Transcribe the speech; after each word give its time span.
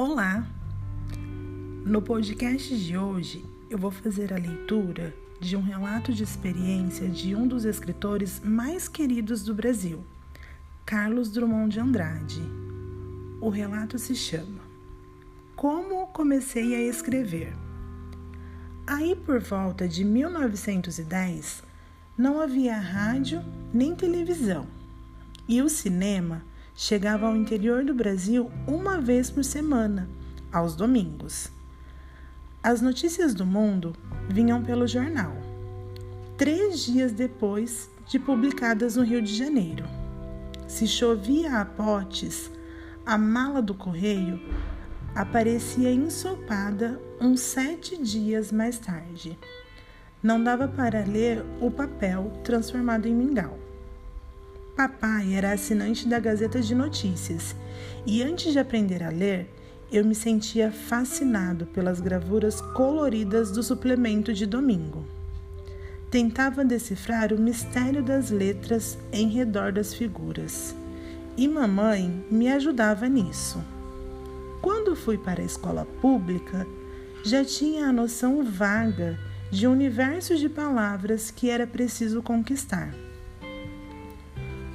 Olá! 0.00 0.46
No 1.84 2.00
podcast 2.00 2.72
de 2.78 2.96
hoje 2.96 3.44
eu 3.68 3.76
vou 3.76 3.90
fazer 3.90 4.32
a 4.32 4.36
leitura 4.36 5.12
de 5.40 5.56
um 5.56 5.60
relato 5.60 6.12
de 6.12 6.22
experiência 6.22 7.08
de 7.08 7.34
um 7.34 7.48
dos 7.48 7.64
escritores 7.64 8.40
mais 8.44 8.86
queridos 8.86 9.42
do 9.42 9.52
Brasil, 9.52 10.06
Carlos 10.86 11.32
Drummond 11.32 11.72
de 11.72 11.80
Andrade. 11.80 12.40
O 13.40 13.48
relato 13.48 13.98
se 13.98 14.14
chama 14.14 14.60
Como 15.56 16.06
Comecei 16.12 16.76
a 16.76 16.80
Escrever. 16.80 17.52
Aí 18.86 19.16
por 19.16 19.40
volta 19.40 19.88
de 19.88 20.04
1910 20.04 21.64
não 22.16 22.40
havia 22.40 22.78
rádio 22.78 23.44
nem 23.74 23.96
televisão 23.96 24.64
e 25.48 25.60
o 25.60 25.68
cinema 25.68 26.44
chegava 26.80 27.26
ao 27.26 27.34
interior 27.34 27.84
do 27.84 27.92
Brasil 27.92 28.52
uma 28.64 29.00
vez 29.00 29.28
por 29.28 29.42
semana, 29.42 30.08
aos 30.52 30.76
domingos. 30.76 31.50
As 32.62 32.80
notícias 32.80 33.34
do 33.34 33.44
mundo 33.44 33.96
vinham 34.28 34.62
pelo 34.62 34.86
jornal, 34.86 35.36
três 36.36 36.84
dias 36.84 37.10
depois 37.10 37.90
de 38.06 38.16
publicadas 38.20 38.94
no 38.94 39.02
Rio 39.02 39.20
de 39.20 39.34
Janeiro. 39.34 39.84
Se 40.68 40.86
chovia 40.86 41.60
a 41.60 41.64
potes, 41.64 42.48
a 43.04 43.18
mala 43.18 43.60
do 43.60 43.74
correio 43.74 44.40
aparecia 45.16 45.90
ensopada 45.90 47.00
uns 47.20 47.40
sete 47.40 48.00
dias 48.00 48.52
mais 48.52 48.78
tarde. 48.78 49.36
Não 50.22 50.40
dava 50.40 50.68
para 50.68 51.04
ler 51.04 51.44
o 51.60 51.72
papel 51.72 52.32
transformado 52.44 53.06
em 53.06 53.14
mingau. 53.16 53.67
Papai 54.78 55.34
era 55.34 55.54
assinante 55.54 56.06
da 56.06 56.20
Gazeta 56.20 56.60
de 56.60 56.72
Notícias 56.72 57.56
e 58.06 58.22
antes 58.22 58.52
de 58.52 58.60
aprender 58.60 59.02
a 59.02 59.08
ler, 59.08 59.52
eu 59.90 60.04
me 60.04 60.14
sentia 60.14 60.70
fascinado 60.70 61.66
pelas 61.66 61.98
gravuras 61.98 62.60
coloridas 62.60 63.50
do 63.50 63.60
suplemento 63.60 64.32
de 64.32 64.46
domingo. 64.46 65.04
Tentava 66.12 66.64
decifrar 66.64 67.32
o 67.32 67.40
mistério 67.40 68.04
das 68.04 68.30
letras 68.30 68.96
em 69.12 69.26
redor 69.28 69.72
das 69.72 69.92
figuras 69.92 70.76
e 71.36 71.48
mamãe 71.48 72.24
me 72.30 72.48
ajudava 72.48 73.08
nisso. 73.08 73.60
Quando 74.62 74.94
fui 74.94 75.18
para 75.18 75.42
a 75.42 75.44
escola 75.44 75.88
pública, 76.00 76.64
já 77.24 77.44
tinha 77.44 77.88
a 77.88 77.92
noção 77.92 78.44
vaga 78.44 79.18
de 79.50 79.66
um 79.66 79.72
universo 79.72 80.36
de 80.36 80.48
palavras 80.48 81.32
que 81.32 81.50
era 81.50 81.66
preciso 81.66 82.22
conquistar. 82.22 83.07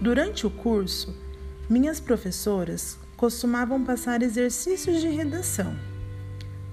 Durante 0.00 0.46
o 0.46 0.50
curso, 0.50 1.14
minhas 1.70 1.98
professoras 1.98 2.98
costumavam 3.16 3.82
passar 3.82 4.22
exercícios 4.22 5.00
de 5.00 5.08
redação. 5.08 5.74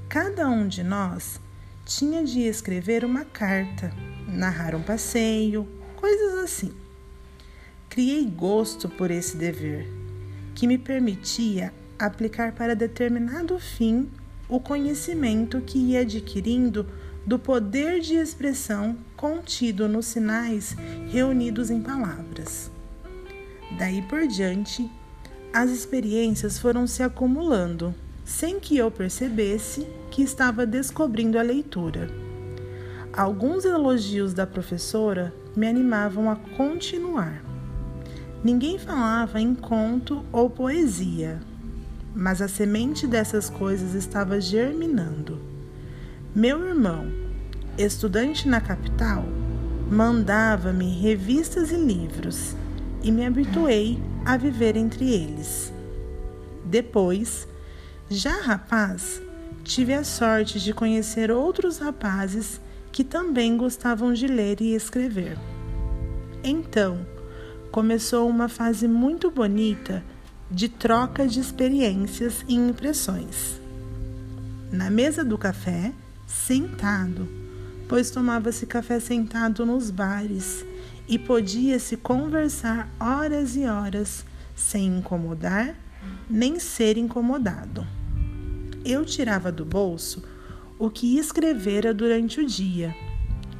Cada 0.10 0.50
um 0.50 0.68
de 0.68 0.84
nós 0.84 1.40
tinha 1.86 2.24
de 2.24 2.42
escrever 2.42 3.06
uma 3.06 3.24
carta, 3.24 3.94
narrar 4.28 4.76
um 4.76 4.84
passeio, 4.84 5.68
coisas 5.96 6.44
assim. 6.44 6.74
Criei 7.90 8.26
gosto 8.26 8.90
por 8.90 9.10
esse 9.10 9.38
dever, 9.38 9.88
que 10.54 10.68
me 10.68 10.78
permitia 10.78 11.74
aplicar 11.98 12.52
para 12.52 12.76
determinado 12.76 13.58
fim 13.58 14.10
o 14.50 14.60
conhecimento 14.60 15.62
que 15.62 15.78
ia 15.78 16.02
adquirindo 16.02 16.86
do 17.26 17.40
poder 17.40 18.02
de 18.02 18.16
expressão 18.16 18.98
contido 19.16 19.88
nos 19.88 20.08
sinais 20.08 20.76
reunidos 21.10 21.70
em 21.70 21.82
palavras. 21.82 22.70
Daí 23.78 24.02
por 24.04 24.28
diante, 24.28 24.90
as 25.52 25.70
experiências 25.70 26.60
foram 26.60 26.86
se 26.86 27.02
acumulando, 27.02 27.94
sem 28.24 28.60
que 28.60 28.78
eu 28.78 28.90
percebesse 28.92 29.88
que 30.12 30.22
estava 30.22 30.66
descobrindo 30.66 31.40
a 31.40 31.42
leitura. 31.42 32.10
Alguns 33.12 33.66
elogios 33.66 34.34
da 34.34 34.46
professora 34.48 35.34
me 35.56 35.68
animavam 35.68 36.30
a 36.30 36.36
continuar. 36.36 37.44
Ninguém 38.44 38.78
falava 38.78 39.40
em 39.40 39.56
conto 39.56 40.24
ou 40.32 40.50
poesia, 40.50 41.40
mas 42.16 42.42
a 42.42 42.48
semente 42.48 43.08
dessas 43.08 43.50
coisas 43.50 43.94
estava 43.94 44.40
germinando. 44.40 45.40
Meu 46.36 46.68
irmão, 46.68 47.08
estudante 47.78 48.48
na 48.48 48.60
capital, 48.60 49.24
mandava-me 49.90 51.00
revistas 51.00 51.72
e 51.72 51.76
livros 51.76 52.56
e 53.04 53.12
me 53.12 53.26
habituei 53.26 54.02
a 54.26 54.38
viver 54.38 54.78
entre 54.78 55.12
eles. 55.12 55.72
Depois, 56.66 57.48
já 58.10 58.42
rapaz, 58.42 59.22
tive 59.64 59.94
a 59.94 60.04
sorte 60.04 60.60
de 60.60 60.74
conhecer 60.74 61.30
outros 61.30 61.78
rapazes 61.78 62.60
que 62.92 63.04
também 63.04 63.58
gostavam 63.58 64.14
de 64.14 64.28
ler 64.28 64.62
e 64.62 64.74
escrever. 64.74 65.38
Então, 66.44 67.06
começou 67.72 68.30
uma 68.30 68.48
fase 68.48 68.88
muito 68.88 69.30
bonita 69.30 70.04
de 70.50 70.70
troca 70.70 71.28
de 71.28 71.40
experiências 71.40 72.46
e 72.48 72.56
impressões. 72.56 73.60
Na 74.72 74.90
mesa 74.90 75.24
do 75.24 75.38
café, 75.38 75.92
sentado, 76.28 77.28
pois 77.88 78.12
tomava-se 78.12 78.66
café 78.66 79.00
sentado 79.00 79.66
nos 79.66 79.90
bares 79.90 80.66
e 81.08 81.20
podia-se 81.20 81.98
conversar 81.98 82.90
horas 83.00 83.56
e 83.56 83.66
horas 83.66 84.26
sem 84.56 84.98
incomodar 84.98 85.76
nem 86.30 86.60
ser 86.60 86.98
incomodado. 86.98 87.86
Eu 88.84 89.06
tirava 89.06 89.52
do 89.52 89.66
bolso 89.66 90.24
o 90.78 90.90
que 90.90 91.18
escrevera 91.18 91.94
durante 91.94 92.42
o 92.42 92.46
dia 92.46 92.94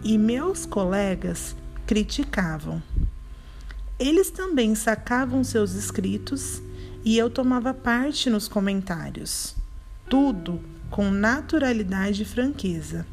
e 0.04 0.18
meus 0.18 0.66
colegas 0.66 1.56
criticavam. 1.86 2.82
Eles 4.00 4.30
também 4.30 4.76
sacavam 4.76 5.44
seus 5.44 5.74
escritos 5.74 6.62
e 7.06 7.18
eu 7.18 7.30
tomava 7.30 7.74
parte 7.74 8.30
nos 8.30 8.48
comentários. 8.48 9.56
Tudo 10.10 10.60
com 10.90 11.10
naturalidade 11.10 12.24
e 12.24 12.26
franqueza. 12.26 13.06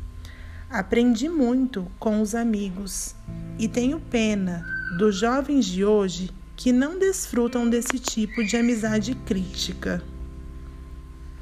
Aprendi 0.70 1.28
muito 1.28 1.90
com 1.98 2.22
os 2.22 2.32
amigos 2.32 3.16
e 3.58 3.66
tenho 3.66 3.98
pena 3.98 4.64
dos 4.96 5.16
jovens 5.16 5.64
de 5.66 5.84
hoje 5.84 6.30
que 6.54 6.70
não 6.70 6.96
desfrutam 6.96 7.68
desse 7.68 7.98
tipo 7.98 8.44
de 8.44 8.56
amizade 8.56 9.16
crítica. 9.16 10.00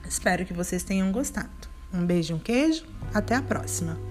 Espero 0.08 0.46
que 0.46 0.54
vocês 0.54 0.82
tenham 0.82 1.12
gostado. 1.12 1.50
Um 1.92 2.06
beijo 2.06 2.36
um 2.36 2.38
queijo. 2.38 2.86
Até 3.12 3.34
a 3.34 3.42
próxima! 3.42 4.07